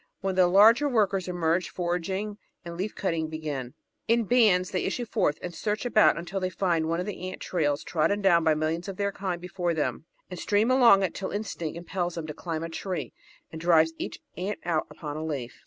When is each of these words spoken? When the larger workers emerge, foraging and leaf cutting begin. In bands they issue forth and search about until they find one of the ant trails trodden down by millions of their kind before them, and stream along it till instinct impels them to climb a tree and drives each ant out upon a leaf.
When 0.21 0.33
the 0.33 0.47
larger 0.47 0.89
workers 0.89 1.27
emerge, 1.27 1.69
foraging 1.69 2.39
and 2.65 2.75
leaf 2.75 2.95
cutting 2.95 3.27
begin. 3.27 3.75
In 4.07 4.23
bands 4.23 4.71
they 4.71 4.83
issue 4.83 5.05
forth 5.05 5.37
and 5.43 5.53
search 5.53 5.85
about 5.85 6.17
until 6.17 6.39
they 6.39 6.49
find 6.49 6.89
one 6.89 6.99
of 6.99 7.05
the 7.05 7.29
ant 7.29 7.39
trails 7.39 7.83
trodden 7.83 8.19
down 8.19 8.43
by 8.43 8.55
millions 8.55 8.87
of 8.87 8.97
their 8.97 9.11
kind 9.11 9.39
before 9.39 9.75
them, 9.75 10.05
and 10.27 10.39
stream 10.39 10.71
along 10.71 11.03
it 11.03 11.13
till 11.13 11.29
instinct 11.29 11.77
impels 11.77 12.15
them 12.15 12.25
to 12.25 12.33
climb 12.33 12.63
a 12.63 12.69
tree 12.69 13.13
and 13.51 13.61
drives 13.61 13.93
each 13.99 14.19
ant 14.35 14.57
out 14.65 14.87
upon 14.89 15.17
a 15.17 15.23
leaf. 15.23 15.59